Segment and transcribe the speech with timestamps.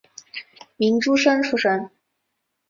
[0.77, 1.91] 明诸生出身。